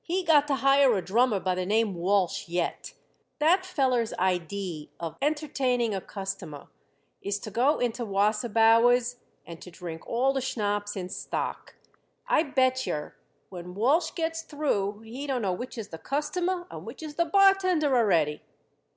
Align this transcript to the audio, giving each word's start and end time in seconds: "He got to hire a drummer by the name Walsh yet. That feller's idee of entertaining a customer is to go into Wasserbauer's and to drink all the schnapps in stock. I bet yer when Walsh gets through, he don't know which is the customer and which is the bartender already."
"He 0.00 0.22
got 0.22 0.46
to 0.46 0.54
hire 0.54 0.96
a 0.96 1.02
drummer 1.04 1.40
by 1.40 1.56
the 1.56 1.66
name 1.66 1.96
Walsh 1.96 2.46
yet. 2.48 2.92
That 3.40 3.66
feller's 3.66 4.12
idee 4.14 4.92
of 5.00 5.16
entertaining 5.20 5.92
a 5.92 6.00
customer 6.00 6.68
is 7.20 7.40
to 7.40 7.50
go 7.50 7.80
into 7.80 8.06
Wasserbauer's 8.06 9.16
and 9.44 9.60
to 9.60 9.72
drink 9.72 10.06
all 10.06 10.32
the 10.32 10.40
schnapps 10.40 10.94
in 10.94 11.08
stock. 11.08 11.74
I 12.28 12.44
bet 12.44 12.86
yer 12.86 13.16
when 13.48 13.74
Walsh 13.74 14.12
gets 14.14 14.42
through, 14.42 15.00
he 15.00 15.26
don't 15.26 15.42
know 15.42 15.52
which 15.52 15.76
is 15.76 15.88
the 15.88 15.98
customer 15.98 16.68
and 16.70 16.86
which 16.86 17.02
is 17.02 17.16
the 17.16 17.24
bartender 17.24 17.96
already." 17.96 18.42